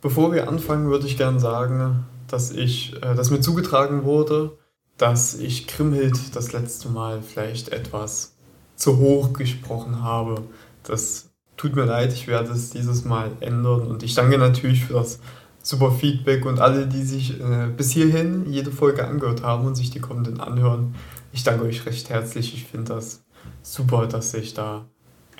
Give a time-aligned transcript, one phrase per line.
[0.00, 4.56] Bevor wir anfangen, würde ich gerne sagen, dass ich, äh, dass mir zugetragen wurde,
[4.96, 8.36] dass ich Grimhild das letzte Mal vielleicht etwas
[8.76, 10.42] zu hoch gesprochen habe.
[10.82, 14.94] Das tut mir leid, ich werde es dieses Mal ändern und ich danke natürlich für
[14.94, 15.20] das
[15.62, 19.90] super Feedback und alle, die sich äh, bis hierhin jede Folge angehört haben und sich
[19.90, 20.94] die kommenden anhören.
[21.32, 22.54] Ich danke euch recht herzlich.
[22.54, 23.22] Ich finde das
[23.62, 24.86] super, dass sich da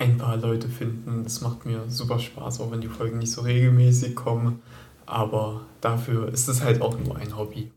[0.01, 1.23] ein paar Leute finden.
[1.23, 4.61] Das macht mir super Spaß, auch wenn die Folgen nicht so regelmäßig kommen.
[5.05, 7.71] Aber dafür ist es halt auch nur ein Hobby.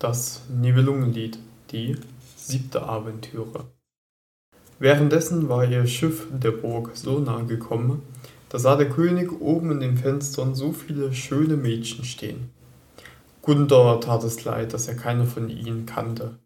[0.00, 1.38] Das Nibelungenlied,
[1.70, 1.96] die
[2.36, 3.66] siebte Aventüre.
[4.78, 8.02] Währenddessen war ihr Schiff der Burg so nah gekommen,
[8.48, 12.50] da sah der König oben in den Fenstern so viele schöne Mädchen stehen.
[13.42, 16.38] Gunther tat es leid, dass er keine von ihnen kannte.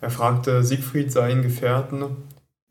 [0.00, 2.04] Er fragte Siegfried seinen Gefährten,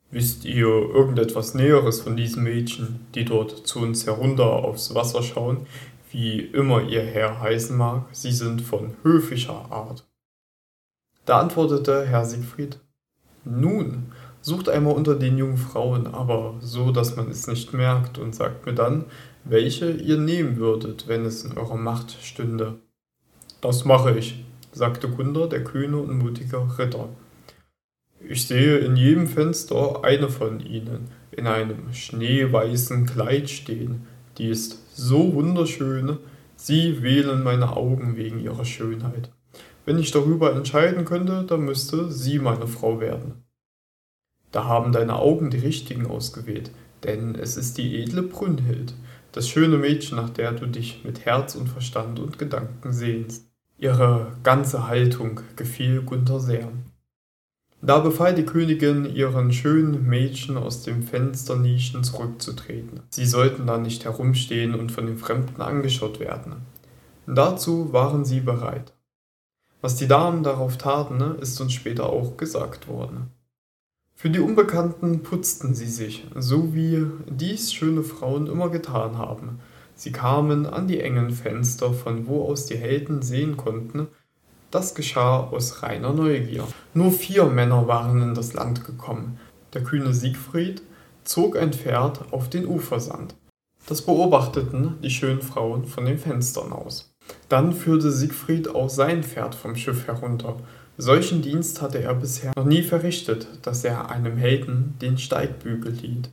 [0.10, 5.68] Wisst ihr irgendetwas Näheres von diesen Mädchen, die dort zu uns herunter aufs Wasser schauen,
[6.12, 10.08] wie immer ihr Herr heißen mag, sie sind von höfischer Art.
[11.26, 12.80] Da antwortete Herr Siegfried,
[13.44, 18.34] Nun, sucht einmal unter den jungen Frauen, aber so, dass man es nicht merkt, und
[18.34, 19.06] sagt mir dann,
[19.44, 22.80] welche ihr nehmen würdet, wenn es in eurer Macht stünde.
[23.60, 27.10] Das mache ich, sagte Gunther, der kühne und mutige Ritter.
[28.30, 34.06] Ich sehe in jedem Fenster eine von ihnen in einem schneeweißen Kleid stehen.
[34.38, 36.18] Die ist so wunderschön,
[36.58, 39.32] sie wählen meine Augen wegen ihrer Schönheit.
[39.86, 43.46] Wenn ich darüber entscheiden könnte, dann müsste sie meine Frau werden.
[44.52, 46.72] Da haben deine Augen die richtigen ausgewählt,
[47.04, 48.94] denn es ist die edle Brünnhild,
[49.32, 53.48] das schöne Mädchen, nach der du dich mit Herz und Verstand und Gedanken sehnst.
[53.78, 56.70] Ihre ganze Haltung gefiel Gunther sehr.
[57.82, 63.02] Da befahl die Königin ihren schönen Mädchen aus dem Fensternischen zurückzutreten.
[63.10, 66.66] Sie sollten da nicht herumstehen und von den Fremden angeschaut werden.
[67.28, 68.94] Dazu waren sie bereit.
[69.82, 73.32] Was die Damen darauf taten, ist uns später auch gesagt worden.
[74.16, 79.60] Für die Unbekannten putzten sie sich, so wie dies schöne Frauen immer getan haben.
[79.94, 84.08] Sie kamen an die engen Fenster, von wo aus die Helden sehen konnten,
[84.72, 86.68] das geschah aus reiner Neugier.
[86.94, 89.40] Nur vier Männer waren in das Land gekommen.
[89.74, 90.82] Der kühne Siegfried
[91.24, 93.36] zog ein Pferd auf den Ufersand.
[93.88, 97.10] Das beobachteten die schönen Frauen von den Fenstern aus.
[97.50, 100.58] Dann führte Siegfried auch sein Pferd vom Schiff herunter.
[100.98, 106.32] Solchen Dienst hatte er bisher noch nie verrichtet, dass er einem Helden den Steigbügel hielt.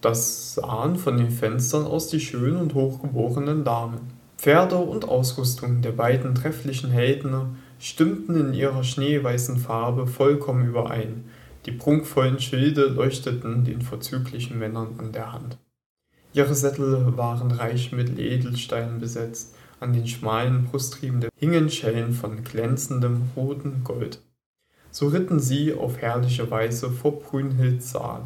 [0.00, 4.00] Das sahen von den Fenstern aus die schönen und hochgeborenen Damen.
[4.36, 11.24] Pferde und Ausrüstung der beiden trefflichen Helden stimmten in ihrer schneeweißen Farbe vollkommen überein,
[11.66, 15.58] die prunkvollen Schilde leuchteten den vorzüglichen Männern an der Hand.
[16.32, 23.22] Ihre Sättel waren reich mit Edelsteinen besetzt, an den schmalen Brustriemen hingen Schellen von glänzendem
[23.34, 24.20] roten Gold.
[24.92, 28.22] So ritten sie auf herrliche Weise vor Brünnhilds Saal.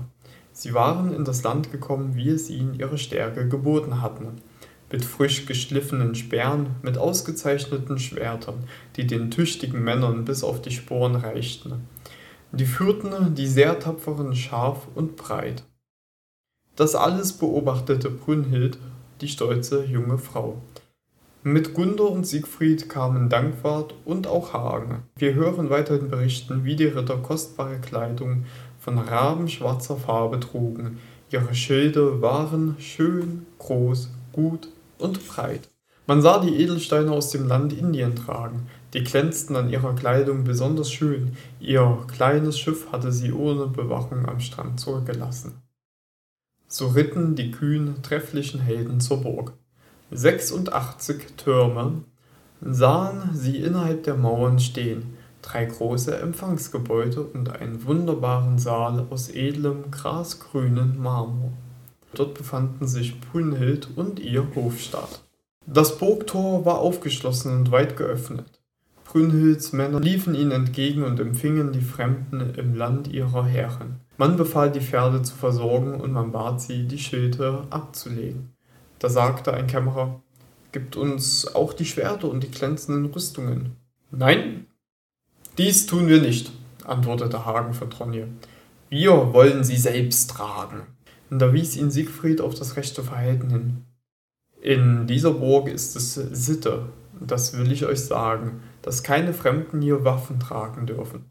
[0.53, 4.43] Sie waren in das Land gekommen, wie es ihnen ihre Stärke geboten hatten,
[4.91, 8.65] mit frisch geschliffenen Speeren, mit ausgezeichneten Schwertern,
[8.97, 11.87] die den tüchtigen Männern bis auf die Sporen reichten.
[12.53, 15.65] Die führten die sehr tapferen scharf und breit.
[16.77, 18.79] Das alles beobachtete Brünnhild,
[19.21, 20.63] die stolze junge Frau.
[21.43, 25.03] Mit Gunther und Siegfried kamen Dankwart und auch Hagen.
[25.17, 28.45] Wir hören weiterhin berichten, wie die Ritter kostbare Kleidung
[28.81, 30.99] von rabenschwarzer Farbe trugen.
[31.31, 34.69] Ihre Schilde waren schön, groß, gut
[34.99, 35.69] und breit.
[36.07, 40.93] Man sah die Edelsteine aus dem Land Indien tragen, die glänzten an ihrer Kleidung besonders
[40.93, 45.61] schön, ihr kleines Schiff hatte sie ohne Bewachung am Strand zurückgelassen.
[46.69, 49.53] So ritten die kühn trefflichen Helden zur Burg.
[50.13, 52.05] 86 Türme
[52.61, 59.91] sahen sie innerhalb der Mauern stehen, drei große Empfangsgebäude und einen wunderbaren Saal aus edlem
[59.91, 61.53] grasgrünen Marmor.
[62.17, 65.21] Dort befanden sich Brünnhild und ihr Hofstaat.
[65.67, 68.47] Das Burgtor war aufgeschlossen und weit geöffnet.
[69.05, 74.01] Brünnhilds Männer liefen ihnen entgegen und empfingen die Fremden im Land ihrer Herren.
[74.17, 78.55] Man befahl die Pferde zu versorgen und man bat sie, die Schilde abzulegen.
[78.99, 80.23] Da sagte ein Kämmerer,
[80.73, 83.77] Gibt uns auch die Schwerter und die glänzenden Rüstungen.
[84.11, 84.67] Nein,
[85.59, 86.53] dies tun wir nicht,
[86.85, 88.29] antwortete Hagen von Tronje.
[88.91, 90.87] Wir wollen sie selbst tragen
[91.31, 93.85] und da wies ihn Siegfried auf das rechte Verhalten hin.
[94.61, 96.87] In dieser Burg ist es Sitte,
[97.21, 101.31] das will ich euch sagen, dass keine Fremden hier Waffen tragen dürfen.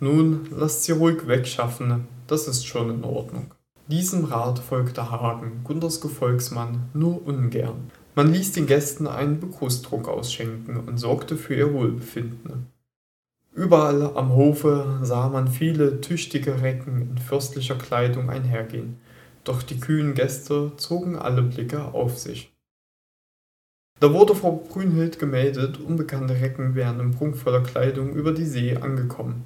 [0.00, 3.52] Nun lasst sie ruhig wegschaffen, das ist schon in Ordnung.
[3.88, 7.90] Diesem Rat folgte Hagen, Gunthers Gefolgsmann, nur ungern.
[8.14, 12.66] Man ließ den Gästen einen Begrüßtrunk ausschenken und sorgte für ihr Wohlbefinden.
[13.54, 18.98] Überall am Hofe sah man viele tüchtige Recken in fürstlicher Kleidung einhergehen,
[19.44, 22.52] doch die kühnen Gäste zogen alle Blicke auf sich.
[24.00, 29.44] Da wurde Frau Brünhild gemeldet, unbekannte Recken wären in prunkvoller Kleidung über die See angekommen.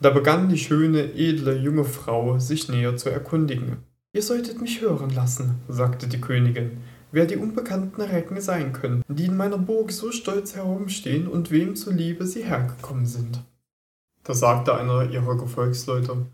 [0.00, 3.78] Da begann die schöne, edle, junge Frau sich näher zu erkundigen.
[4.12, 6.78] Ihr solltet mich hören lassen, sagte die Königin,
[7.12, 11.76] wer die unbekannten Recken sein können, die in meiner Burg so stolz herumstehen und wem
[11.76, 13.44] zuliebe sie hergekommen sind.
[14.24, 16.26] Da sagte einer ihrer Gefolgsleute,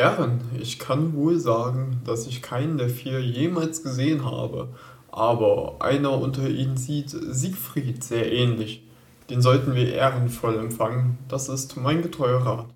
[0.00, 4.68] Herren, ich kann wohl sagen, dass ich keinen der vier jemals gesehen habe,
[5.12, 8.82] aber einer unter ihnen sieht Siegfried sehr ähnlich.
[9.28, 12.74] Den sollten wir ehrenvoll empfangen, das ist mein getreuer Rat.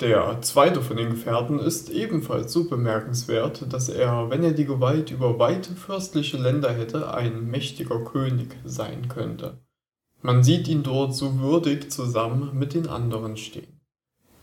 [0.00, 5.10] Der zweite von den Gefährten ist ebenfalls so bemerkenswert, dass er, wenn er die Gewalt
[5.10, 9.58] über weite fürstliche Länder hätte, ein mächtiger König sein könnte.
[10.22, 13.75] Man sieht ihn dort so würdig zusammen mit den anderen stehen.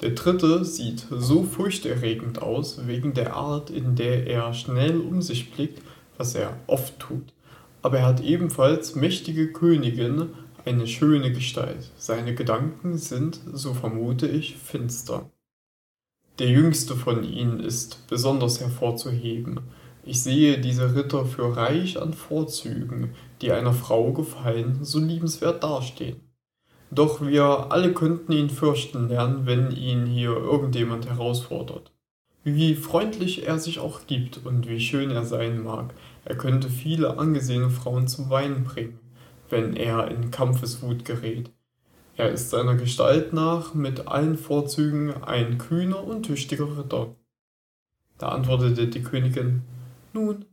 [0.04, 5.52] Der dritte sieht so furchterregend aus wegen der Art, in der er schnell um sich
[5.52, 5.82] blickt
[6.18, 7.34] was er oft tut.
[7.82, 10.30] Aber er hat ebenfalls mächtige Königin,
[10.66, 11.92] eine schöne Gestalt.
[11.98, 15.30] Seine Gedanken sind, so vermute ich, finster.
[16.40, 19.60] Der jüngste von ihnen ist besonders hervorzuheben.
[20.06, 23.12] Ich sehe diese Ritter für reich an Vorzügen,
[23.42, 26.33] die einer Frau gefallen, so liebenswert dastehen.
[26.94, 31.92] Doch wir alle könnten ihn fürchten lernen, wenn ihn hier irgendjemand herausfordert.
[32.44, 35.94] Wie freundlich er sich auch gibt und wie schön er sein mag,
[36.24, 39.00] er könnte viele angesehene Frauen zum Weinen bringen,
[39.50, 41.50] wenn er in Kampfeswut gerät.
[42.16, 47.16] Er ist seiner Gestalt nach mit allen Vorzügen ein kühner und tüchtiger Ritter.
[48.20, 49.64] Da antwortete die Königin,
[50.14, 50.46] nun,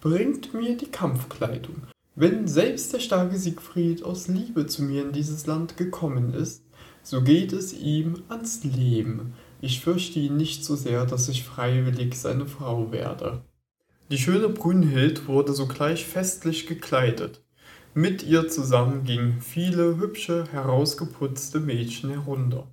[0.00, 1.82] bringt mir die Kampfkleidung.
[2.20, 6.64] Wenn selbst der starke Siegfried aus Liebe zu mir in dieses Land gekommen ist,
[7.04, 12.16] so geht es ihm ans Leben, ich fürchte ihn nicht so sehr, dass ich freiwillig
[12.16, 13.44] seine Frau werde.
[14.10, 17.44] Die schöne Brünnhild wurde sogleich festlich gekleidet.
[17.94, 22.66] Mit ihr zusammen gingen viele hübsche, herausgeputzte Mädchen herunter.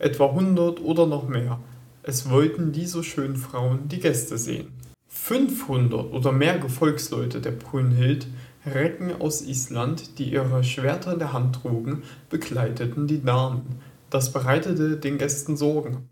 [0.00, 1.60] Etwa hundert oder noch mehr.
[2.02, 4.72] Es wollten die so schönen Frauen die Gäste sehen.
[5.06, 8.26] 500 oder mehr Gefolgsleute der Brünnhild,
[8.66, 13.80] Recken aus Island, die ihre Schwerter in der Hand trugen, begleiteten die Damen.
[14.10, 16.08] Das bereitete den Gästen Sorgen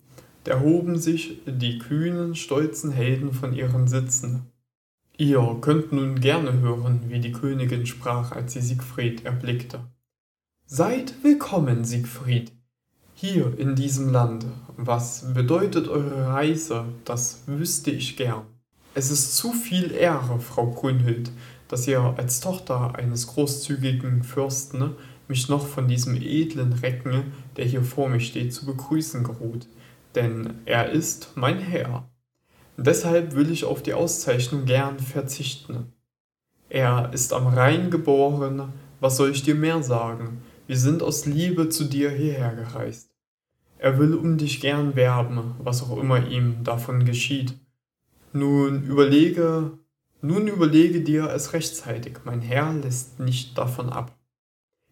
[0.51, 4.47] erhoben sich die kühnen, stolzen Helden von ihren Sitzen.
[5.17, 9.81] Ihr könnt nun gerne hören, wie die Königin sprach, als sie Siegfried erblickte.
[10.67, 12.53] Seid willkommen, Siegfried,
[13.15, 14.47] hier in diesem Lande.
[14.77, 18.47] Was bedeutet eure Reise, das wüsste ich gern.
[18.95, 21.31] Es ist zu viel Ehre, Frau Brünnhild,
[21.71, 24.91] dass ihr als Tochter eines großzügigen Fürsten
[25.29, 29.67] mich noch von diesem edlen Recken, der hier vor mir steht, zu begrüßen geruht
[30.15, 32.09] denn er ist mein Herr.
[32.77, 35.93] Deshalb will ich auf die Auszeichnung gern verzichten.
[36.69, 40.43] Er ist am Rhein geboren, was soll ich dir mehr sagen?
[40.67, 43.11] Wir sind aus Liebe zu dir hierher gereist.
[43.79, 47.55] Er will um dich gern werben, was auch immer ihm davon geschieht.
[48.33, 49.79] Nun überlege,
[50.23, 54.17] nun überlege dir es rechtzeitig, mein Herr lässt nicht davon ab.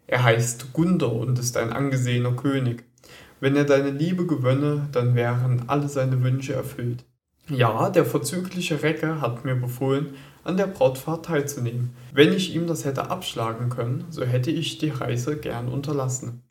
[0.06, 2.84] Er heißt Gunder und ist ein angesehener König.
[3.40, 7.04] Wenn er deine Liebe gewönne, dann wären alle seine Wünsche erfüllt.
[7.48, 11.94] Ja, der vorzügliche Recke hat mir befohlen, an der Brautfahrt teilzunehmen.
[12.12, 16.42] Wenn ich ihm das hätte abschlagen können, so hätte ich die Reise gern unterlassen.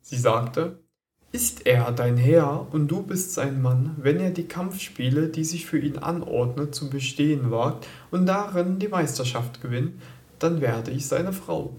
[0.00, 0.78] Sie sagte,
[1.30, 5.66] ist er dein Herr und du bist sein Mann, wenn er die Kampfspiele, die sich
[5.66, 10.00] für ihn anordnet, zu bestehen wagt und darin die Meisterschaft gewinnt,
[10.38, 11.74] dann werde ich seine Frau.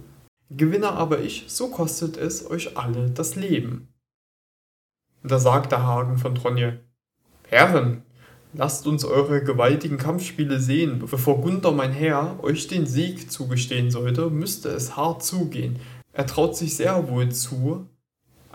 [0.51, 3.87] Gewinne aber ich, so kostet es euch alle das Leben.
[5.23, 6.79] Da sagte Hagen von Tronje,
[7.47, 8.03] Herren,
[8.53, 10.99] lasst uns eure gewaltigen Kampfspiele sehen.
[10.99, 15.79] Bevor Gunther, mein Herr, euch den Sieg zugestehen sollte, müsste es hart zugehen.
[16.13, 17.88] Er traut sich sehr wohl zu,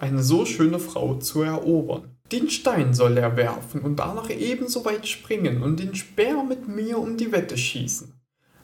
[0.05, 2.11] eine so schöne Frau zu erobern.
[2.31, 6.99] Den Stein soll er werfen und danach ebenso weit springen und den Speer mit mir
[6.99, 8.13] um die Wette schießen.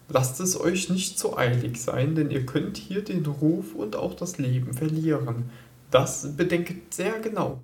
[0.09, 4.15] Lasst es euch nicht zu eilig sein, denn ihr könnt hier den Ruf und auch
[4.15, 5.51] das Leben verlieren.
[5.91, 7.63] Das bedenket sehr genau.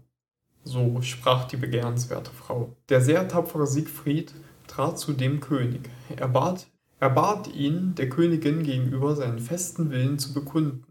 [0.64, 2.76] So sprach die begehrenswerte Frau.
[2.88, 4.32] Der sehr tapfere Siegfried
[4.68, 5.90] trat zu dem König.
[6.16, 6.66] Er bat,
[6.98, 10.84] er bat ihn, der Königin gegenüber seinen festen Willen zu bekunden.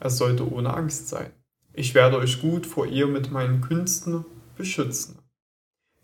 [0.00, 1.30] Er sollte ohne Angst sein.
[1.74, 4.24] Ich werde euch gut vor ihr mit meinen Künsten
[4.56, 5.18] beschützen.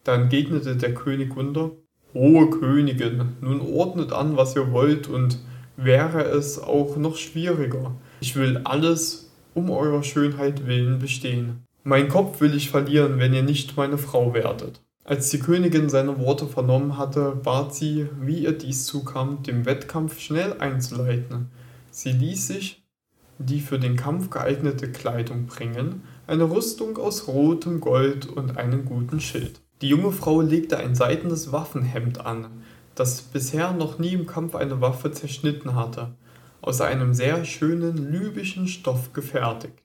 [0.03, 1.71] Da entgegnete der König Wunder,
[2.13, 5.39] Hohe Königin, nun ordnet an, was ihr wollt, und
[5.77, 7.95] wäre es auch noch schwieriger.
[8.21, 11.65] Ich will alles um eurer Schönheit willen bestehen.
[11.85, 14.81] Mein Kopf will ich verlieren, wenn ihr nicht meine Frau werdet.
[15.05, 20.19] Als die Königin seine Worte vernommen hatte, bat sie, wie ihr dies zukam, dem Wettkampf
[20.19, 21.51] schnell einzuleiten.
[21.91, 22.80] Sie ließ sich
[23.41, 29.21] die für den Kampf geeignete Kleidung bringen, eine Rüstung aus rotem Gold und einen guten
[29.21, 29.61] Schild.
[29.81, 32.63] Die junge Frau legte ein seidenes Waffenhemd an,
[32.95, 36.15] das bisher noch nie im Kampf eine Waffe zerschnitten hatte,
[36.61, 39.83] aus einem sehr schönen libyschen Stoff gefertigt.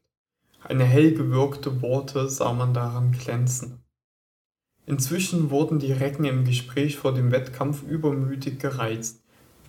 [0.61, 3.79] Eine hell gewirkte Borte sah man daran glänzen.
[4.85, 9.23] Inzwischen wurden die Recken im Gespräch vor dem Wettkampf übermütig gereizt.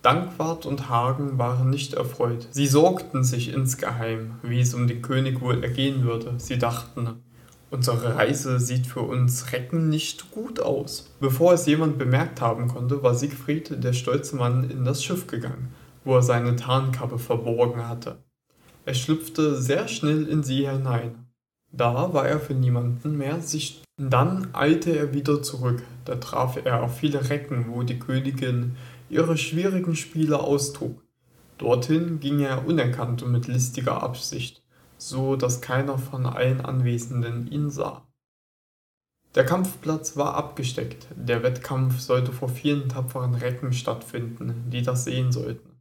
[0.07, 2.47] Dankwart und Hagen waren nicht erfreut.
[2.51, 6.35] Sie sorgten sich insgeheim, wie es um den König wohl ergehen würde.
[6.37, 7.21] Sie dachten,
[7.71, 11.13] Unsere Reise sieht für uns Recken nicht gut aus.
[11.19, 15.73] Bevor es jemand bemerkt haben konnte, war Siegfried, der stolze Mann, in das Schiff gegangen,
[16.05, 18.19] wo er seine Tarnkappe verborgen hatte.
[18.85, 21.27] Er schlüpfte sehr schnell in sie hinein.
[21.73, 23.83] Da war er für niemanden mehr sichtbar.
[23.99, 25.83] Dann eilte er wieder zurück.
[26.05, 28.77] Da traf er auf viele Recken, wo die Königin
[29.09, 31.03] ihre schwierigen Spiele austrug.
[31.57, 34.61] Dorthin ging er unerkannt und mit listiger Absicht
[34.97, 38.03] so dass keiner von allen Anwesenden ihn sah.
[39.35, 45.31] Der Kampfplatz war abgesteckt, der Wettkampf sollte vor vielen tapferen Recken stattfinden, die das sehen
[45.31, 45.77] sollten.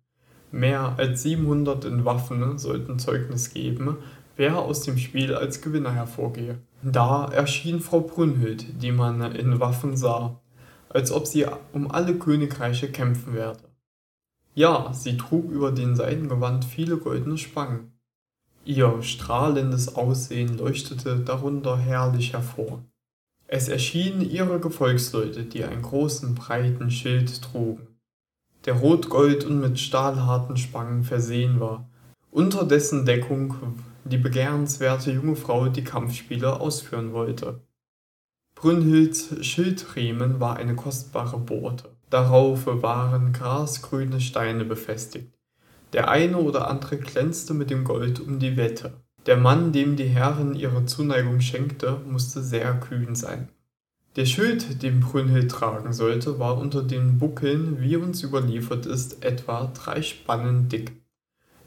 [0.52, 3.96] Mehr als 700 in Waffen sollten Zeugnis geben,
[4.36, 6.58] wer aus dem Spiel als Gewinner hervorgehe.
[6.82, 10.40] Da erschien Frau Brünnhild, die man in Waffen sah,
[10.96, 13.60] als ob sie um alle Königreiche kämpfen werde.
[14.54, 17.92] Ja, sie trug über den Seidengewand viele goldene Spangen.
[18.64, 22.82] Ihr strahlendes Aussehen leuchtete darunter herrlich hervor.
[23.46, 27.88] Es erschienen ihre Gefolgsleute, die einen großen breiten Schild trugen,
[28.64, 31.90] der rotgold und mit stahlharten Spangen versehen war,
[32.30, 33.54] unter dessen Deckung
[34.04, 37.60] die begehrenswerte junge Frau die Kampfspiele ausführen wollte.
[38.56, 41.90] Brünnhilds Schildriemen war eine kostbare Borte.
[42.08, 45.30] Darauf waren grasgrüne Steine befestigt.
[45.92, 48.94] Der eine oder andere glänzte mit dem Gold um die Wette.
[49.26, 53.50] Der Mann, dem die Herrin ihre Zuneigung schenkte, musste sehr kühn sein.
[54.16, 59.70] Der Schild, den Brünnhild tragen sollte, war unter den Buckeln, wie uns überliefert ist, etwa
[59.74, 60.92] drei Spannen dick.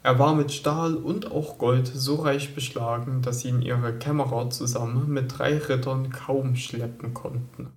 [0.02, 5.10] Er war mit Stahl und auch Gold so reich beschlagen, dass ihn ihre Kämmerer zusammen
[5.10, 7.74] mit drei Rittern kaum schleppen konnten.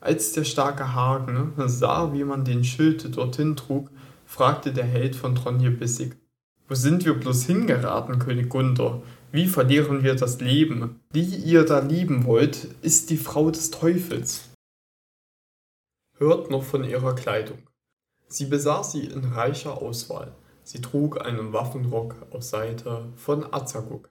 [0.00, 3.90] Als der starke Hagen sah, wie man den Schild dorthin trug,
[4.26, 6.16] fragte der Held von Tronje bissig.
[6.68, 9.02] Wo sind wir bloß hingeraten, König Gunther?
[9.32, 11.00] Wie verlieren wir das Leben?
[11.14, 14.50] Die ihr da lieben wollt, ist die Frau des Teufels.
[16.18, 17.58] Hört noch von ihrer Kleidung.
[18.28, 20.34] Sie besaß sie in reicher Auswahl.
[20.64, 24.10] Sie trug einen Waffenrock aus Seite von Azaguk,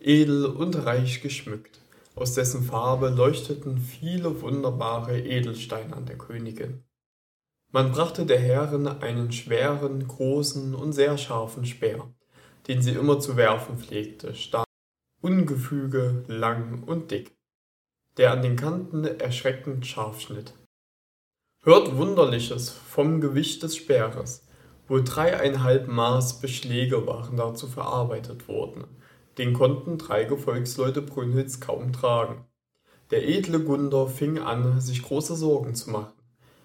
[0.00, 1.80] edel und reich geschmückt.
[2.16, 6.82] Aus dessen Farbe leuchteten viele wunderbare Edelsteine an der Königin.
[7.70, 12.08] Man brachte der Herrin einen schweren, großen und sehr scharfen Speer,
[12.68, 14.66] den sie immer zu werfen pflegte, stark,
[15.20, 17.36] ungefüge, lang und dick,
[18.16, 20.54] der an den Kanten erschreckend scharf schnitt.
[21.62, 24.45] Hört Wunderliches vom Gewicht des Speeres,
[24.88, 28.84] wohl dreieinhalb Maß Beschläge waren dazu verarbeitet worden,
[29.38, 32.44] den konnten drei Gefolgsleute Brünnhilds kaum tragen.
[33.10, 36.12] Der edle Gunder fing an, sich große Sorgen zu machen.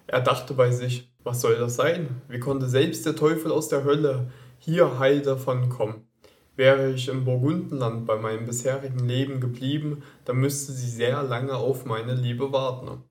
[0.07, 2.21] Er dachte bei sich, was soll das sein?
[2.27, 6.07] Wie konnte selbst der Teufel aus der Hölle hier heil davon kommen?
[6.55, 11.85] Wäre ich im Burgundenland bei meinem bisherigen Leben geblieben, dann müsste sie sehr lange auf
[11.85, 13.03] meine Liebe warten.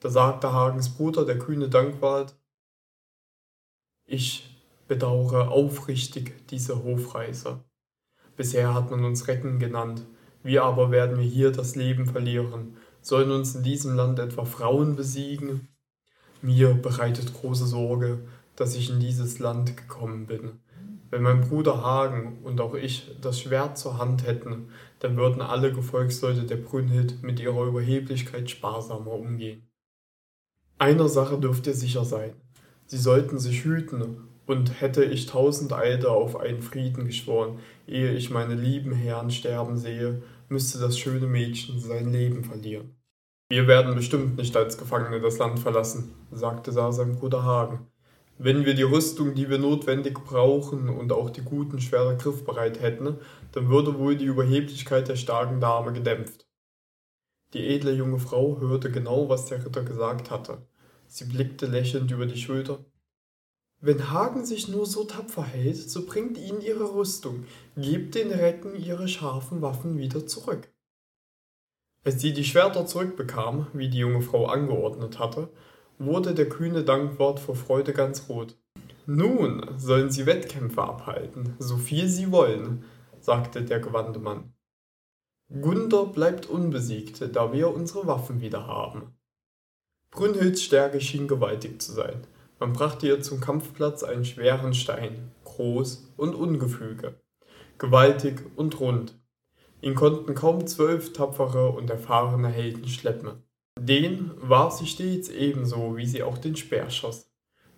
[0.00, 2.36] Da sagte Hagens Bruder, der kühne Dankwart,
[4.08, 4.56] ich
[4.88, 7.62] bedauere aufrichtig diese Hofreise.
[8.36, 10.04] Bisher hat man uns Recken genannt,
[10.42, 12.76] wir aber werden wir hier das Leben verlieren.
[13.02, 15.68] Sollen uns in diesem Land etwa Frauen besiegen?
[16.40, 18.20] Mir bereitet große Sorge,
[18.56, 20.60] dass ich in dieses Land gekommen bin.
[21.10, 24.68] Wenn mein Bruder Hagen und auch ich das Schwert zur Hand hätten,
[25.00, 29.68] dann würden alle Gefolgsleute der Brünnhild mit ihrer Überheblichkeit sparsamer umgehen.
[30.78, 32.34] Einer Sache dürft ihr sicher sein.
[32.88, 38.30] Sie sollten sich hüten, und hätte ich tausend Eide auf einen Frieden geschworen, ehe ich
[38.30, 42.96] meine lieben Herren sterben sehe, müsste das schöne Mädchen sein Leben verlieren.
[43.50, 47.86] Wir werden bestimmt nicht als Gefangene das Land verlassen, sagte Sar sein Bruder Hagen.
[48.38, 53.16] Wenn wir die Rüstung, die wir notwendig brauchen und auch die guten Schwerter griffbereit hätten,
[53.52, 56.46] dann würde wohl die Überheblichkeit der starken Dame gedämpft.
[57.52, 60.66] Die edle junge Frau hörte genau, was der Ritter gesagt hatte.
[61.08, 62.84] Sie blickte lächelnd über die Schulter.
[63.80, 67.44] Wenn Hagen sich nur so tapfer hält, so bringt ihnen ihre Rüstung,
[67.76, 70.68] gebt den Recken ihre scharfen Waffen wieder zurück.
[72.04, 75.48] Als sie die Schwerter zurückbekam, wie die junge Frau angeordnet hatte,
[75.98, 78.56] wurde der kühne Dankwart vor Freude ganz rot.
[79.06, 82.84] Nun sollen sie Wettkämpfe abhalten, so viel sie wollen,
[83.20, 84.52] sagte der gewandte Mann.
[85.48, 89.17] Gunther bleibt unbesiegt, da wir unsere Waffen wieder haben.
[90.10, 92.26] Brünnhilds Stärke schien gewaltig zu sein.
[92.58, 97.20] Man brachte ihr zum Kampfplatz einen schweren Stein, groß und ungefüge,
[97.78, 99.14] gewaltig und rund.
[99.80, 103.44] Ihn konnten kaum zwölf tapfere und erfahrene Helden schleppen.
[103.78, 107.30] Den warf sie stets ebenso, wie sie auch den Speer schoss.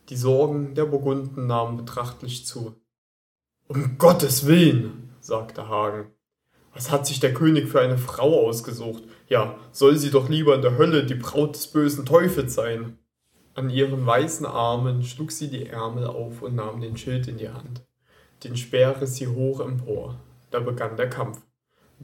[0.09, 2.81] Die Sorgen der Burgunden nahmen betrachtlich zu.
[3.69, 6.11] Um Gottes Willen, sagte Hagen.
[6.73, 9.03] Was hat sich der König für eine Frau ausgesucht?
[9.31, 12.99] Ja, soll sie doch lieber in der Hölle die Braut des bösen Teufels sein.
[13.55, 17.49] An ihren weißen Armen schlug sie die Ärmel auf und nahm den Schild in die
[17.49, 17.87] Hand.
[18.43, 20.19] Den Speer riss sie hoch empor.
[20.51, 21.41] Da begann der Kampf.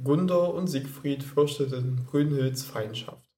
[0.05, 3.29] Gunther und Siegfried fürchteten Brünnhilds Feindschaft.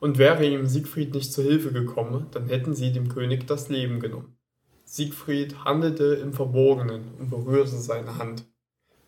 [0.00, 4.00] Und wäre ihm Siegfried nicht zu Hilfe gekommen, dann hätten sie dem König das Leben
[4.00, 4.36] genommen.
[4.84, 8.44] Siegfried handelte im Verborgenen und berührte seine Hand.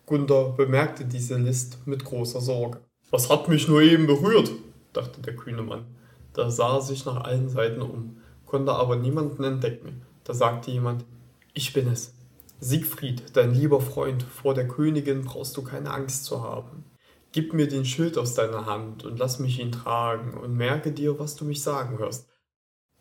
[0.05, 2.79] Gunther bemerkte diese List mit großer Sorge.
[3.13, 4.49] Was hat mich nur eben berührt?
[4.91, 5.85] dachte der kühne Mann.
[6.33, 8.17] Da sah er sich nach allen Seiten um,
[8.47, 10.01] konnte aber niemanden entdecken.
[10.23, 11.05] Da sagte jemand,
[11.53, 12.15] ich bin es.
[12.59, 16.85] Siegfried, dein lieber Freund, vor der Königin brauchst du keine Angst zu haben.
[17.31, 21.19] Gib mir den Schild aus deiner Hand und lass mich ihn tragen und merke dir,
[21.19, 22.27] was du mich sagen hörst.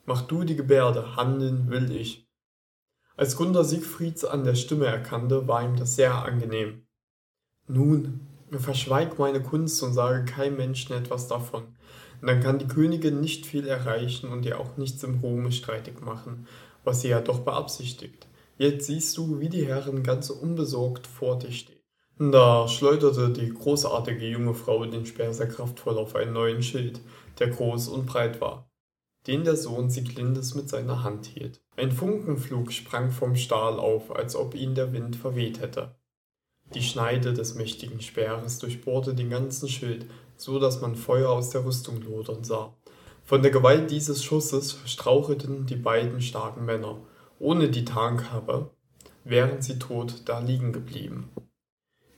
[0.05, 2.29] Mach du die Gebärde, handeln will ich.
[3.17, 6.83] Als Gunther Siegfrieds an der Stimme erkannte, war ihm das sehr angenehm.
[7.67, 8.29] Nun,
[8.61, 11.65] verschweig meine Kunst und sage keinem Menschen etwas davon.
[12.21, 16.47] dann kann die Königin nicht viel erreichen und dir auch nichts im Ruhme streitig machen,
[16.85, 18.29] was sie ja doch beabsichtigt.
[18.59, 21.83] Jetzt siehst du, wie die Herren ganz unbesorgt vor dir stehen.
[22.19, 27.01] Da schleuderte die großartige junge Frau den Speer sehr kraftvoll auf einen neuen Schild,
[27.39, 28.71] der groß und breit war,
[29.27, 31.61] den der Sohn Sieglindes mit seiner Hand hielt.
[31.77, 35.97] Ein Funkenflug sprang vom Stahl auf, als ob ihn der Wind verweht hätte.
[36.75, 40.07] Die Schneide des mächtigen Speeres durchbohrte den ganzen Schild,
[40.37, 42.73] so dass man Feuer aus der Rüstung lodern sah.
[43.25, 46.97] Von der Gewalt dieses Schusses strauchelten die beiden starken Männer,
[47.39, 48.71] ohne die Tarnkappe,
[49.25, 51.31] wären sie tot da liegen geblieben.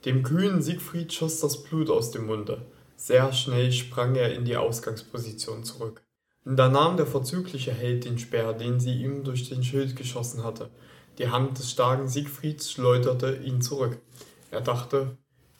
[0.05, 2.63] Dem kühnen Siegfried schoss das Blut aus dem Munde.
[2.97, 6.03] Sehr schnell sprang er in die Ausgangsposition zurück.
[6.45, 10.71] Da nahm der vorzügliche Held den Speer, den sie ihm durch den Schild geschossen hatte.
[11.19, 13.99] Die Hand des starken Siegfrieds schleuderte ihn zurück.
[14.55, 15.19] Er dachte,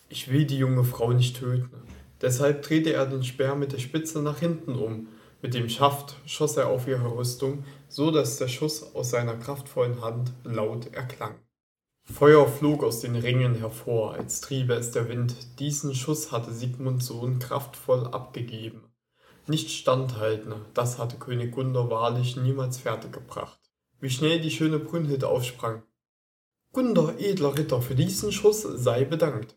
[0.09, 1.83] ich will die junge Frau nicht töten.
[2.21, 5.09] Deshalb drehte er den Speer mit der Spitze nach hinten um.
[5.43, 10.01] Mit dem Schaft schoss er auf ihre Rüstung, so dass der Schuss aus seiner kraftvollen
[10.01, 11.35] Hand laut erklang.
[12.05, 15.35] Feuer flog aus den Ringen hervor, als triebe es der Wind.
[15.59, 18.85] Diesen Schuss hatte Sigmunds Sohn kraftvoll abgegeben.
[19.49, 23.59] Nicht standhalten, das hatte König Gunther wahrlich niemals fertiggebracht.
[23.99, 25.83] Wie schnell die schöne Brünnhild aufsprang.
[26.75, 29.57] Gunther, edler Ritter, für diesen Schuss sei bedankt.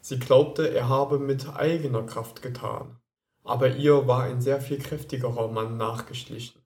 [0.00, 2.96] Sie glaubte, er habe mit eigener Kraft getan.
[3.44, 6.60] Aber ihr war ein sehr viel kräftigerer Mann nachgeschlichen.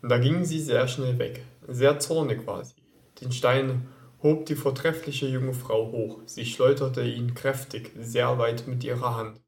[0.00, 1.44] Da ging sie sehr schnell weg.
[1.66, 2.82] Sehr zornig war sie.
[3.20, 3.88] Den Stein
[4.22, 6.20] hob die vortreffliche junge Frau hoch.
[6.24, 9.42] Sie schleuderte ihn kräftig, sehr weit mit ihrer Hand.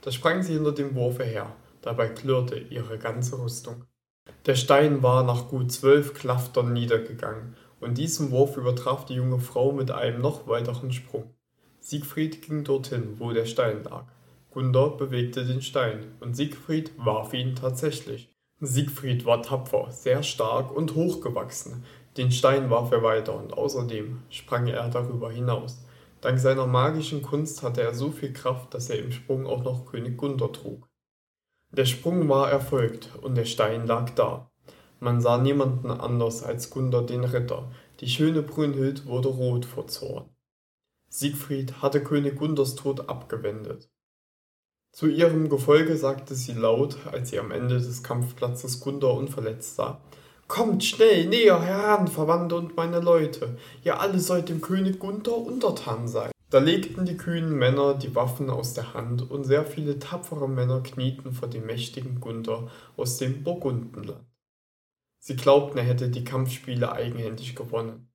[0.00, 1.54] Da sprang sie hinter dem Wurfe her.
[1.82, 3.84] Dabei klirrte ihre ganze Rüstung.
[4.46, 9.72] Der Stein war nach gut zwölf Klaftern niedergegangen und diesen Wurf übertraf die junge Frau
[9.72, 11.34] mit einem noch weiteren Sprung.
[11.80, 14.04] Siegfried ging dorthin, wo der Stein lag.
[14.50, 18.30] Gunther bewegte den Stein und Siegfried warf ihn tatsächlich.
[18.60, 21.84] Siegfried war tapfer, sehr stark und hochgewachsen.
[22.16, 25.84] Den Stein warf er weiter und außerdem sprang er darüber hinaus.
[26.20, 29.86] Dank seiner magischen Kunst hatte er so viel Kraft, dass er im Sprung auch noch
[29.86, 30.88] König Gunther trug.
[31.70, 34.50] Der Sprung war erfolgt und der Stein lag da.
[35.00, 37.70] Man sah niemanden anders als Gunther den Ritter.
[38.00, 40.28] Die schöne Brünnhild wurde rot vor Zorn.
[41.08, 43.88] Siegfried hatte König Gunthers Tod abgewendet.
[44.92, 50.00] Zu ihrem Gefolge sagte sie laut, als sie am Ende des Kampfplatzes Gunther unverletzt sah.
[50.48, 53.56] Kommt schnell näher heran, Verwandte und meine Leute.
[53.84, 56.30] Ihr alle sollt dem König Gunther untertan sein.
[56.50, 60.82] Da legten die kühnen Männer die Waffen aus der Hand und sehr viele tapfere Männer
[60.82, 64.24] knieten vor dem mächtigen Gunther aus dem Burgundenland.
[65.28, 68.08] Sie glaubten, er hätte die Kampfspiele eigenhändig gewonnen.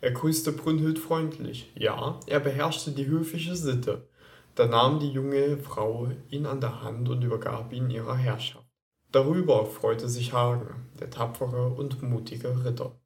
[0.00, 1.72] Er grüßte Brünnhild freundlich.
[1.74, 4.08] Ja, er beherrschte die höfische Sitte.
[4.54, 8.64] Da nahm die junge Frau ihn an der Hand und übergab ihn ihrer Herrschaft.
[9.10, 12.96] Darüber freute sich Hagen, der tapfere und mutige Ritter.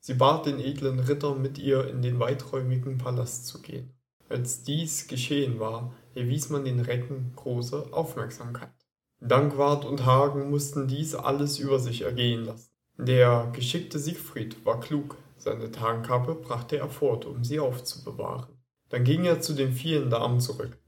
[0.00, 3.94] Sie bat den edlen Ritter, mit ihr in den weiträumigen Palast zu gehen.
[4.28, 8.75] Als dies geschehen war, erwies man den Recken große Aufmerksamkeit.
[9.20, 12.70] Dankwart und Hagen mussten dies alles über sich ergehen lassen.
[12.98, 18.46] Der geschickte Siegfried war klug, seine Tarnkappe brachte er fort, um sie aufzubewahren.
[18.88, 20.78] Dann ging er zu den vielen Damen zurück.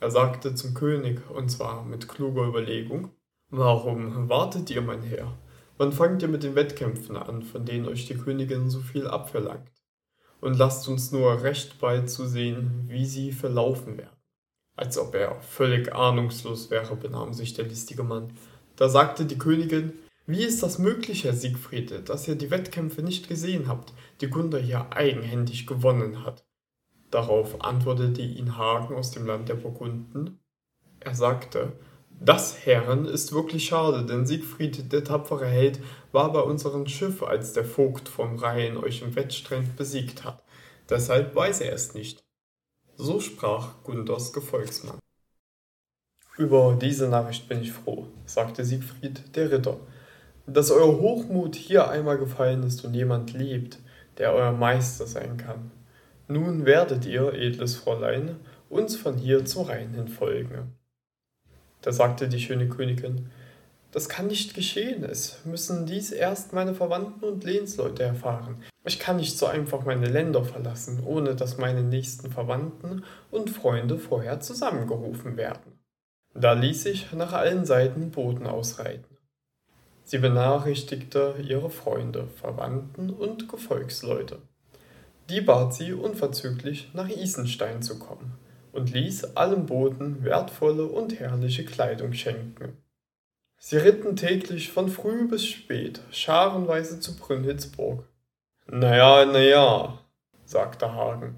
[0.00, 3.10] Er sagte zum König, und zwar mit kluger Überlegung,
[3.50, 5.38] Warum wartet ihr, mein Herr?
[5.78, 9.72] Wann fangt ihr mit den Wettkämpfen an, von denen euch die Königin so viel abverlangt?
[10.40, 14.17] Und lasst uns nur recht bald zusehen, wie sie verlaufen werden.
[14.78, 18.32] Als ob er völlig ahnungslos wäre, benahm sich der listige Mann.
[18.76, 19.92] Da sagte die Königin,
[20.24, 24.60] wie ist das möglich, Herr Siegfried, dass ihr die Wettkämpfe nicht gesehen habt, die Gunther
[24.60, 26.44] hier eigenhändig gewonnen hat?
[27.10, 30.38] Darauf antwortete ihn Hagen aus dem Land der Burgunden.
[31.00, 31.72] Er sagte,
[32.20, 35.80] das, Herren, ist wirklich schade, denn Siegfried, der tapfere Held,
[36.12, 40.44] war bei unserem Schiff, als der Vogt vom Rhein euch im Wettstreit besiegt hat.
[40.88, 42.27] Deshalb weiß er es nicht.
[43.00, 44.98] So sprach Gunthers Gefolgsmann.
[46.36, 49.78] Über diese Nachricht bin ich froh, sagte Siegfried, der Ritter,
[50.48, 53.78] dass euer Hochmut hier einmal gefallen ist und jemand lebt,
[54.18, 55.70] der euer Meister sein kann.
[56.26, 58.34] Nun werdet ihr, edles Fräulein,
[58.68, 60.74] uns von hier zum Rhein hin folgen.
[61.82, 63.30] Da sagte die schöne Königin,
[63.92, 68.60] das kann nicht geschehen, es müssen dies erst meine Verwandten und Lehnsleute erfahren.
[68.88, 73.98] Ich kann nicht so einfach meine Länder verlassen, ohne dass meine nächsten Verwandten und Freunde
[73.98, 75.78] vorher zusammengerufen werden.
[76.32, 79.18] Da ließ ich nach allen Seiten Boten ausreiten.
[80.04, 84.38] Sie benachrichtigte ihre Freunde, Verwandten und Gefolgsleute.
[85.28, 88.38] Die bat sie unverzüglich nach Isenstein zu kommen
[88.72, 92.78] und ließ allen Boten wertvolle und herrliche Kleidung schenken.
[93.58, 98.08] Sie ritten täglich von früh bis spät, scharenweise zu Brünnhitzburg.
[98.70, 99.98] Naja, naja,
[100.44, 101.36] sagte Hagen.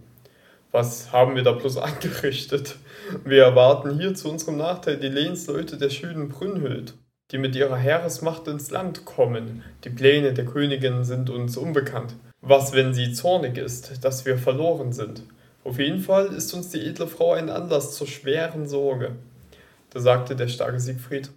[0.72, 2.76] Was haben wir da bloß angerichtet?
[3.24, 6.94] Wir erwarten hier zu unserem Nachteil die Lehnsleute der schönen Brünnhild,
[7.30, 9.62] die mit ihrer Heeresmacht ins Land kommen.
[9.84, 12.16] Die Pläne der Königin sind uns unbekannt.
[12.40, 15.22] Was, wenn sie zornig ist, dass wir verloren sind?
[15.62, 19.12] Auf jeden Fall ist uns die edle Frau ein Anlass zur schweren Sorge.
[19.90, 21.30] Da sagte der starke Siegfried,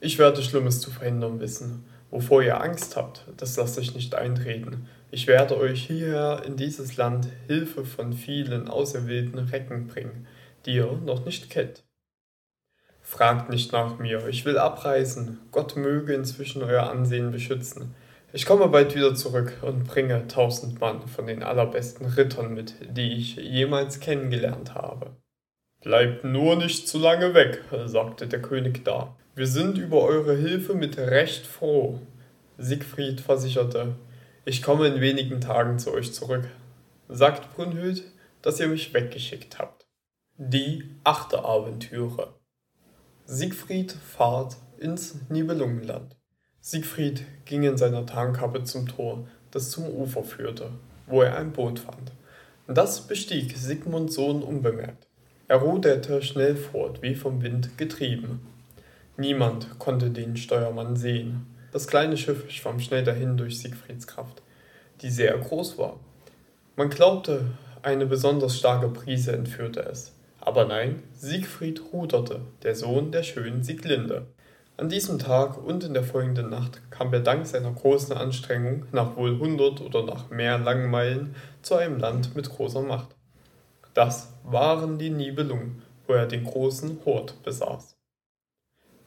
[0.00, 1.84] ich werde Schlimmes zu verhindern wissen.
[2.10, 4.88] Wovor ihr Angst habt, das lasst euch nicht eintreten.
[5.12, 10.26] Ich werde euch hierher in dieses Land Hilfe von vielen auserwählten Recken bringen,
[10.66, 11.84] die ihr noch nicht kennt.
[13.02, 15.40] Fragt nicht nach mir, ich will abreisen.
[15.50, 17.94] Gott möge inzwischen euer Ansehen beschützen.
[18.32, 23.14] Ich komme bald wieder zurück und bringe tausend Mann von den allerbesten Rittern mit, die
[23.14, 25.16] ich jemals kennengelernt habe.
[25.82, 29.16] Bleibt nur nicht zu lange weg, sagte der König da.
[29.36, 32.00] Wir sind über eure Hilfe mit Recht froh.
[32.58, 33.94] Siegfried versicherte,
[34.44, 36.48] ich komme in wenigen Tagen zu euch zurück.
[37.08, 38.02] Sagt Brünnhild,
[38.42, 39.86] dass ihr mich weggeschickt habt.
[40.36, 42.34] Die achte Aventüre.
[43.24, 46.16] Siegfried fahrt ins Nibelungenland.
[46.60, 50.72] Siegfried ging in seiner Tarnkappe zum Tor, das zum Ufer führte,
[51.06, 52.12] wo er ein Boot fand.
[52.66, 55.06] Das bestieg Sigmunds Sohn unbemerkt.
[55.46, 58.40] Er ruderte schnell fort, wie vom Wind getrieben.
[59.20, 61.44] Niemand konnte den Steuermann sehen.
[61.72, 64.40] Das kleine Schiff schwamm schnell dahin durch Siegfrieds Kraft,
[65.02, 66.00] die sehr groß war.
[66.74, 67.44] Man glaubte,
[67.82, 70.14] eine besonders starke Brise entführte es.
[70.40, 74.26] Aber nein, Siegfried ruderte, der Sohn der schönen Sieglinde.
[74.78, 79.16] An diesem Tag und in der folgenden Nacht kam er dank seiner großen Anstrengung nach
[79.16, 83.14] wohl hundert oder nach mehr langen Meilen zu einem Land mit großer Macht.
[83.92, 87.99] Das waren die Nibelungen, wo er den großen Hort besaß.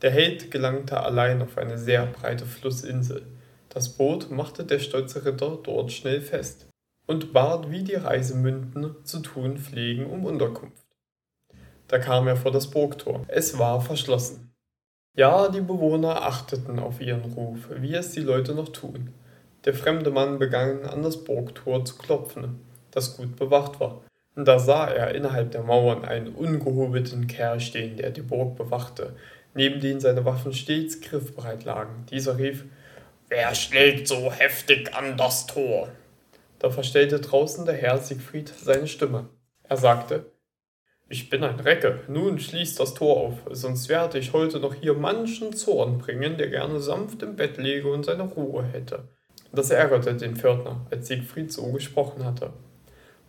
[0.03, 3.25] Der Held gelangte allein auf eine sehr breite Flussinsel.
[3.69, 6.67] Das Boot machte der stolze Ritter dort schnell fest
[7.07, 10.85] und bat, wie die Reisemünden zu tun pflegen, um Unterkunft.
[11.87, 13.23] Da kam er vor das Burgtor.
[13.29, 14.51] Es war verschlossen.
[15.15, 19.13] Ja, die Bewohner achteten auf ihren Ruf, wie es die Leute noch tun.
[19.63, 22.59] Der fremde Mann begann an das Burgtor zu klopfen,
[22.91, 24.01] das gut bewacht war.
[24.35, 29.15] Da sah er innerhalb der Mauern einen ungehobelten Kerl stehen, der die Burg bewachte,
[29.53, 32.05] neben dem seine Waffen stets griffbereit lagen.
[32.09, 32.65] Dieser rief,
[33.29, 35.89] Wer schlägt so heftig an das Tor?
[36.59, 39.29] Da verstellte draußen der Herr Siegfried seine Stimme.
[39.63, 40.31] Er sagte,
[41.09, 44.93] ich bin ein Recke, nun schließt das Tor auf, sonst werde ich heute noch hier
[44.93, 49.09] manchen Zorn bringen, der gerne sanft im Bett lege und seine Ruhe hätte.
[49.51, 52.53] Das ärgerte den Pförtner, als Siegfried so gesprochen hatte.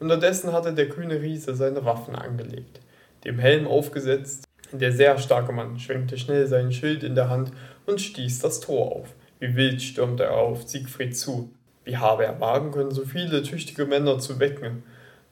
[0.00, 2.80] Unterdessen hatte der kühne Riese seine Waffen angelegt,
[3.24, 4.43] dem Helm aufgesetzt.
[4.80, 7.52] Der sehr starke Mann schwenkte schnell seinen Schild in der Hand
[7.87, 9.14] und stieß das Tor auf.
[9.38, 11.52] Wie wild stürmte er auf Siegfried zu.
[11.84, 14.82] Wie habe er wagen können, so viele tüchtige Männer zu wecken?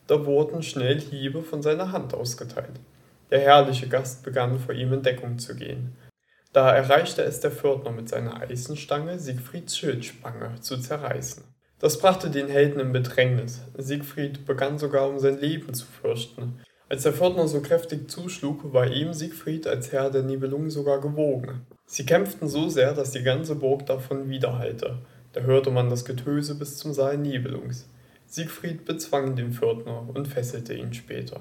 [0.07, 2.79] Da wurden schnell Hiebe von seiner Hand ausgeteilt.
[3.31, 5.97] Der herrliche Gast begann vor ihm in Deckung zu gehen.
[6.53, 11.43] Da erreichte es der Pförtner mit seiner Eisenstange, Siegfrieds Schildspange zu zerreißen.
[11.81, 13.63] Das brachte den Helden in Bedrängnis.
[13.77, 16.61] Siegfried begann sogar um sein Leben zu fürchten.
[16.93, 21.63] Als der Pförtner so kräftig zuschlug, war ihm Siegfried als Herr der Nibelungen sogar gewogen.
[21.87, 24.99] Sie kämpften so sehr, dass die ganze Burg davon widerhallte.
[25.33, 27.89] Da hörte man das Getöse bis zum Saal Nibelungs.
[28.27, 31.41] Siegfried bezwang den Pförtner und fesselte ihn später.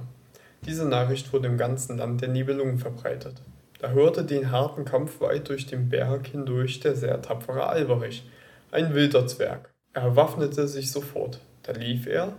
[0.66, 3.42] Diese Nachricht wurde im ganzen Land der Nibelungen verbreitet.
[3.80, 8.24] Da hörte den harten Kampf weit durch den Berg hindurch der sehr tapfere Alberich,
[8.72, 9.70] ein wilder Zwerg.
[9.92, 11.42] Er waffnete sich sofort.
[11.64, 12.38] Da lief er,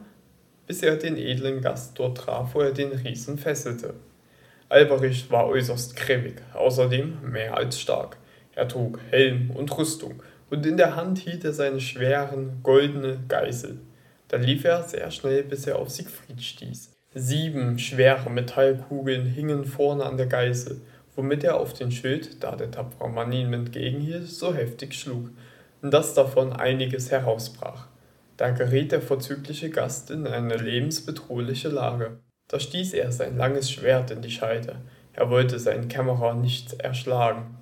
[0.66, 3.94] bis er den edlen Gast dort traf, wo er den Riesen fesselte.
[4.68, 8.16] Alberich war äußerst kräftig, außerdem mehr als stark.
[8.54, 13.78] Er trug Helm und Rüstung, und in der Hand hielt er seine schweren, goldene Geißel.
[14.28, 16.92] Da lief er sehr schnell, bis er auf Siegfried stieß.
[17.14, 20.80] Sieben schwere Metallkugeln hingen vorne an der Geißel,
[21.14, 25.28] womit er auf den Schild, da der tapfere Mann ihm entgegenhielt, so heftig schlug,
[25.82, 27.88] dass davon einiges herausbrach.
[28.36, 32.18] Da geriet der vorzügliche Gast in eine lebensbedrohliche Lage.
[32.48, 34.76] Da stieß er sein langes Schwert in die Scheide.
[35.12, 37.56] Er wollte seinen Kämmerer nicht erschlagen.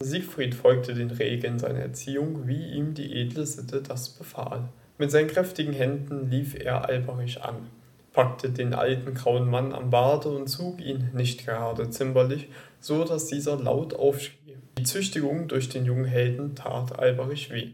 [0.00, 4.68] Siegfried folgte den Regeln seiner Erziehung, wie ihm die edle Sitte das befahl.
[4.98, 7.68] Mit seinen kräftigen Händen lief er Alberich an,
[8.12, 12.48] packte den alten grauen Mann am Barte und zog ihn nicht gerade zimperlich,
[12.80, 14.56] so dass dieser laut aufschrie.
[14.78, 17.72] Die Züchtigung durch den jungen Helden tat Alberich weh.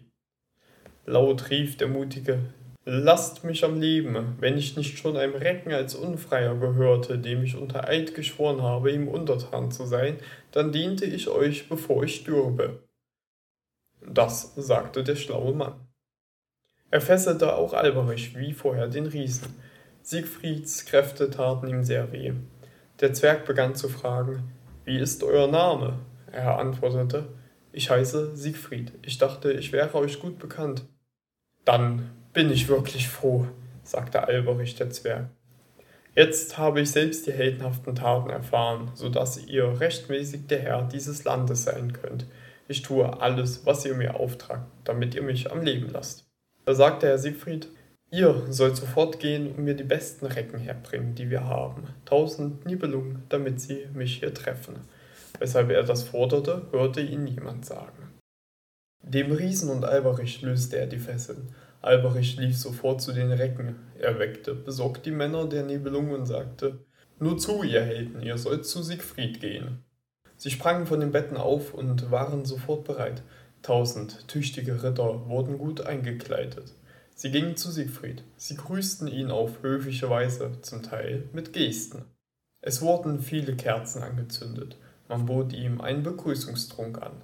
[1.07, 2.40] Laut rief der Mutige,
[2.88, 7.57] Lasst mich am Leben, wenn ich nicht schon einem Recken als Unfreier gehörte, dem ich
[7.57, 10.19] unter Eid geschworen habe, ihm untertan zu sein,
[10.53, 12.85] dann diente ich euch, bevor ich stürbe.
[14.01, 15.88] Das sagte der schlaue Mann.
[16.90, 19.55] Er fesselte auch Alberich wie vorher den Riesen.
[20.03, 22.35] Siegfrieds Kräfte taten ihm sehr weh.
[23.01, 24.53] Der Zwerg begann zu fragen,
[24.85, 25.99] Wie ist euer Name?
[26.31, 27.27] Er antwortete,
[27.73, 28.92] Ich heiße Siegfried.
[29.03, 30.87] Ich dachte, ich wäre euch gut bekannt.
[31.66, 33.48] Dann bin ich wirklich froh,
[33.83, 35.26] sagte Alberich der Zwerg.
[36.14, 41.24] Jetzt habe ich selbst die heldenhaften Taten erfahren, so dass ihr rechtmäßig der Herr dieses
[41.24, 42.24] Landes sein könnt.
[42.68, 46.24] Ich tue alles, was ihr mir auftragt, damit ihr mich am Leben lasst.
[46.64, 47.68] Da sagte Herr Siegfried,
[48.12, 53.24] ihr sollt sofort gehen und mir die besten Recken herbringen, die wir haben, tausend Nibelungen,
[53.29, 54.76] damit sie mich hier treffen.
[55.40, 58.06] Weshalb er das forderte, hörte ihn niemand sagen.
[59.02, 61.54] Dem Riesen und Alberich löste er die Fesseln
[61.87, 63.76] Alberich lief sofort zu den Recken.
[64.00, 66.80] Er weckte besorgt die Männer der Nibelung und sagte,
[67.20, 69.85] Nur zu, ihr Helden, ihr sollt zu Siegfried gehen.
[70.37, 73.22] Sie sprangen von den Betten auf und waren sofort bereit.
[73.62, 76.74] Tausend tüchtige Ritter wurden gut eingekleidet.
[77.14, 78.24] Sie gingen zu Siegfried.
[78.37, 82.04] Sie grüßten ihn auf höfliche Weise, zum Teil mit Gesten.
[82.61, 84.76] Es wurden viele Kerzen angezündet.
[85.09, 87.22] Man bot ihm einen Begrüßungstrunk an.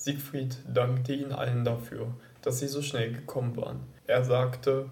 [0.00, 3.80] Siegfried dankte ihnen allen dafür, dass sie so schnell gekommen waren.
[4.06, 4.90] Er sagte,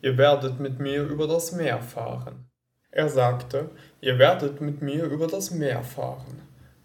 [0.00, 2.46] ihr werdet mit mir über das Meer fahren.
[2.92, 6.40] Er sagte, ihr werdet mit mir über das Meer fahren.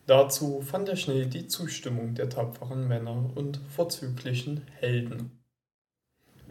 [0.07, 5.39] Dazu fand er schnell die Zustimmung der tapferen Männer und vorzüglichen Helden.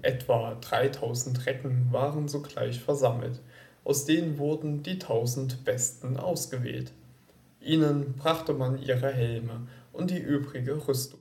[0.02, 3.40] Etwa 3000 Recken waren sogleich versammelt,
[3.82, 6.92] aus denen wurden die tausend Besten ausgewählt.
[7.60, 9.66] Ihnen brachte man ihre Helme
[9.98, 11.20] und die übrige Rüstung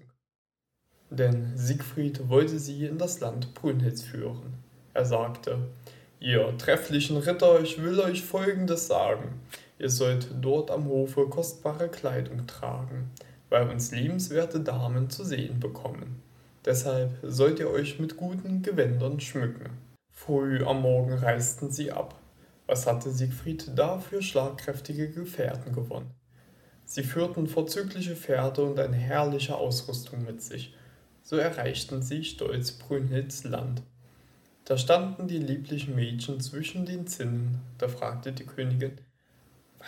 [1.10, 4.56] denn Siegfried wollte sie in das Land Brünnhilds führen.
[4.94, 5.60] Er sagte,
[6.20, 9.40] Ihr trefflichen Ritter, ich will euch Folgendes sagen.
[9.78, 13.12] Ihr sollt dort am Hofe kostbare Kleidung tragen,
[13.50, 16.22] weil uns liebenswerte Damen zu sehen bekommen.
[16.66, 19.70] Deshalb sollt ihr euch mit guten Gewändern schmücken.
[20.12, 22.20] Früh am Morgen reisten sie ab.
[22.66, 26.12] Was hatte Siegfried da für schlagkräftige Gefährten gewonnen?
[26.90, 30.74] Sie führten vorzügliche Pferde und eine herrliche Ausrüstung mit sich,
[31.22, 33.84] so erreichten sie stolz Brünnhilds Land.
[34.64, 38.94] Da standen die lieblichen Mädchen zwischen den Zinnen, da fragte die Königin,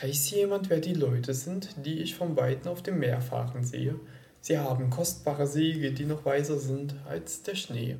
[0.01, 3.95] Weiß jemand, wer die Leute sind, die ich vom Weiten auf dem Meer fahren sehe?
[4.41, 7.97] Sie haben kostbare Segel, die noch weißer sind als der Schnee.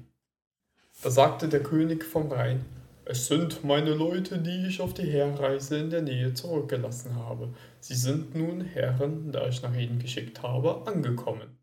[1.01, 2.65] Da sagte der König vom Rhein,
[3.11, 7.49] es sind meine Leute, die ich auf die Herreise in der Nähe zurückgelassen habe.
[7.79, 11.57] Sie sind nun, Herren, da ich nach ihnen geschickt habe, angekommen.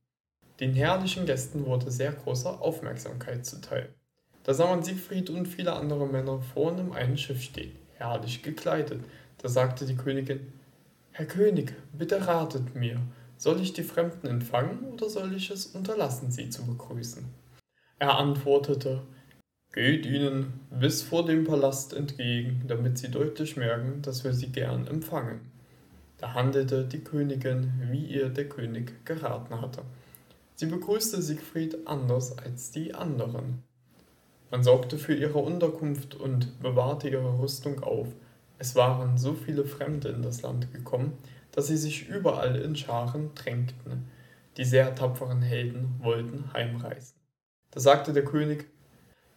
[0.59, 3.94] Den herrlichen Gästen wurde sehr große Aufmerksamkeit zuteil.
[4.42, 9.04] Da sah man Siegfried und viele andere Männer vorn im einen Schiff stehen, herrlich gekleidet.
[9.38, 10.52] Da sagte die Königin,
[11.12, 13.00] Herr König, bitte ratet mir,
[13.37, 17.24] soll ich die Fremden empfangen oder soll ich es unterlassen, sie zu begrüßen?
[18.00, 19.02] Er antwortete,
[19.77, 24.87] Geht ihnen bis vor dem Palast entgegen, damit sie deutlich merken, dass wir sie gern
[24.87, 25.43] empfangen.
[26.17, 29.83] Da handelte die Königin, wie ihr der König geraten hatte.
[30.55, 33.65] Sie begrüßte Siegfried anders als die anderen.
[34.51, 38.09] Man sorgte für ihre Unterkunft und bewahrte ihre Rüstung auf.
[38.59, 41.19] Es waren so viele Fremde in das Land gekommen,
[41.53, 44.07] dass sie sich überall in Scharen drängten.
[44.57, 47.17] Die sehr tapferen Helden wollten heimreisen.
[47.73, 48.71] Da sagte der König,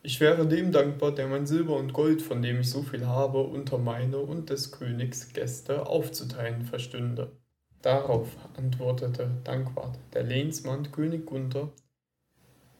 [0.02, 3.40] ich wäre dem dankbar, der mein Silber und Gold, von dem ich so viel habe,
[3.40, 7.38] unter meine und des Königs Gäste aufzuteilen verstünde.
[7.82, 11.72] Darauf antwortete Dankwart, der Lehnsmann König Gunther,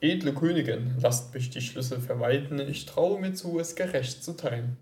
[0.02, 4.78] Edle Königin, lasst mich die Schlüssel verwalten, ich traue mir zu, es gerecht zu teilen.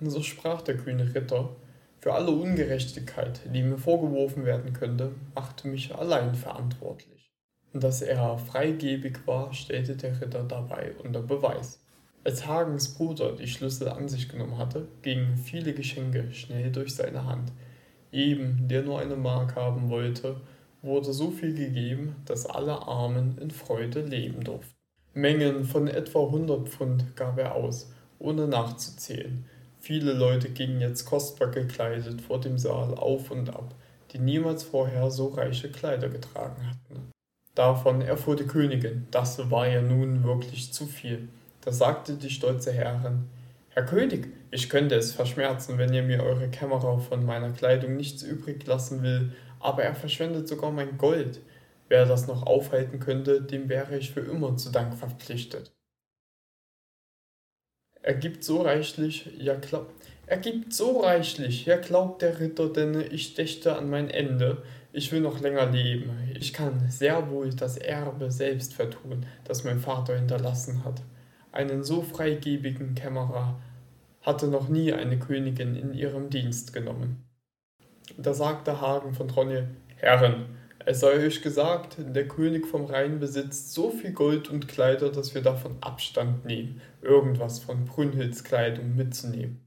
[0.00, 1.56] So sprach der kühne Ritter,
[1.98, 7.19] für alle Ungerechtigkeit, die mir vorgeworfen werden könnte, machte mich allein verantwortlich.
[7.72, 11.80] Dass er freigebig war, stellte der Ritter dabei unter Beweis.
[12.24, 17.24] Als Hagens Bruder die Schlüssel an sich genommen hatte, gingen viele Geschenke schnell durch seine
[17.24, 17.52] Hand.
[18.12, 20.40] Eben, der nur eine Mark haben wollte,
[20.82, 24.74] wurde so viel gegeben, dass alle Armen in Freude leben durften.
[25.14, 29.44] Mengen von etwa 100 Pfund gab er aus, ohne nachzuzählen.
[29.78, 33.74] Viele Leute gingen jetzt kostbar gekleidet vor dem Saal auf und ab,
[34.12, 37.10] die niemals vorher so reiche Kleider getragen hatten.
[37.60, 41.28] Davon erfuhr die Königin, das war ja nun wirklich zu viel.
[41.60, 43.28] Da sagte die stolze Herrin,
[43.68, 48.22] Herr König, ich könnte es verschmerzen, wenn ihr mir eure Kämmerer von meiner Kleidung nichts
[48.22, 51.42] übrig lassen will, aber er verschwendet sogar mein Gold.
[51.90, 55.70] Wer das noch aufhalten könnte, dem wäre ich für immer zu Dank verpflichtet.
[58.00, 59.92] Er gibt so reichlich, ja glaub,
[60.26, 64.62] er gibt so reichlich, ja glaubt der Ritter, denn ich dächte an mein Ende,
[64.92, 66.10] ich will noch länger leben.
[66.38, 71.02] Ich kann sehr wohl das Erbe selbst vertun, das mein Vater hinterlassen hat.
[71.52, 73.60] Einen so freigebigen Kämmerer
[74.22, 77.24] hatte noch nie eine Königin in ihrem Dienst genommen.
[78.18, 80.46] Da sagte Hagen von Tronje, Herren,
[80.84, 85.34] es sei euch gesagt, der König vom Rhein besitzt so viel Gold und Kleider, dass
[85.34, 89.60] wir davon Abstand nehmen, irgendwas von Brünnhilds Kleidung mitzunehmen.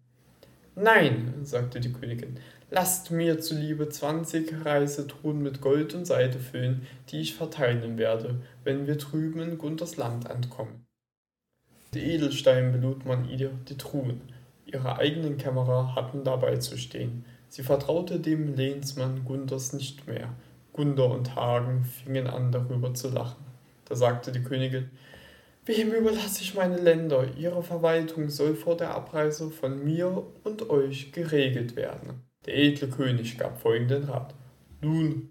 [0.76, 2.40] Nein, sagte die Königin,
[2.72, 8.88] lasst mir zuliebe zwanzig Reisetruhen mit Gold und Seide füllen, die ich verteilen werde, wenn
[8.88, 10.86] wir drüben in Gunthers Land ankommen.
[11.94, 14.22] Die Edelstein belud man ihr die Truhen.
[14.66, 17.24] Ihre eigenen Kämmerer hatten dabei zu stehen.
[17.50, 20.30] Sie vertraute dem Lehnsmann Gunthers nicht mehr.
[20.72, 23.46] Gunther und Hagen fingen an, darüber zu lachen.
[23.86, 24.90] Da sagte die Königin,
[25.66, 27.26] Wem überlasse ich meine Länder?
[27.38, 32.24] Ihre Verwaltung soll vor der Abreise von mir und euch geregelt werden.
[32.46, 34.36] Der edle König gab folgenden Rat.
[34.82, 35.30] Nun,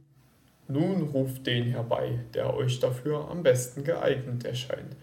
[0.69, 4.97] nun ruft den herbei, der euch dafür am besten geeignet erscheint.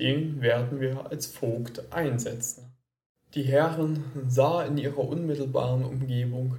[0.00, 2.72] Den werden wir als Vogt einsetzen.
[3.34, 6.58] Die Herren sah in ihrer unmittelbaren Umgebung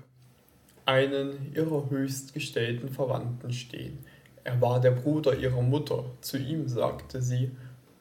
[0.86, 4.00] einen ihrer höchstgestellten Verwandten stehen.
[4.46, 6.06] Er war der Bruder ihrer Mutter.
[6.22, 7.52] Zu ihm sagte sie,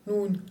[0.05, 0.43] nun,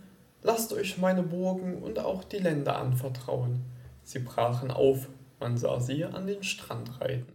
[0.42, 3.60] lasst euch meine Burgen und auch die Länder anvertrauen.
[4.02, 5.08] Sie brachen auf,
[5.40, 7.32] man sah sie an den Strand reiten.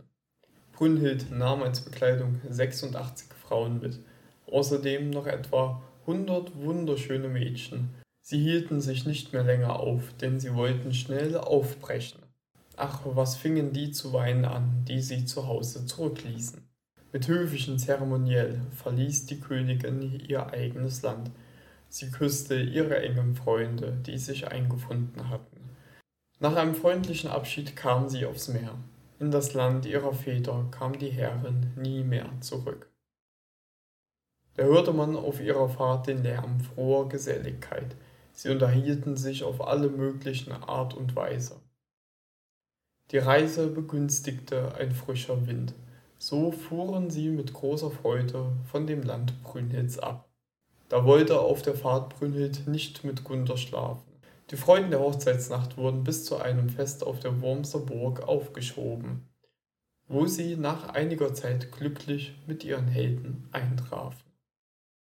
[0.74, 4.00] Brünnhild nahm als Bekleidung 86 Frauen mit,
[4.46, 7.90] außerdem noch etwa 100 wunderschöne Mädchen.
[8.22, 12.22] Sie hielten sich nicht mehr länger auf, denn sie wollten schnell aufbrechen.
[12.76, 16.62] Ach, was fingen die zu weinen an, die sie zu Hause zurückließen.
[17.12, 21.32] Mit höfischen Zeremoniell verließ die Königin ihr eigenes Land,
[21.90, 25.58] Sie küsste ihre engen Freunde, die sich eingefunden hatten.
[26.40, 28.76] Nach einem freundlichen Abschied kam sie aufs Meer.
[29.20, 32.92] In das Land ihrer Väter kam die Herrin nie mehr zurück.
[34.56, 37.96] Da hörte man auf ihrer Fahrt den Lärm froher Geselligkeit.
[38.34, 41.60] Sie unterhielten sich auf alle möglichen Art und Weise.
[43.12, 45.74] Die Reise begünstigte ein frischer Wind.
[46.20, 50.27] So fuhren sie mit großer Freude von dem Land Brünnhilds ab.
[50.90, 54.08] Da wollte auf der Fahrt Brünnhild nicht mit Gunther schlafen.
[54.52, 59.28] Die Freuden der Hochzeitsnacht wurden bis zu einem Fest auf der Wormser Burg aufgeschoben,
[60.08, 64.27] wo sie nach einiger Zeit glücklich mit ihren Helden eintrafen.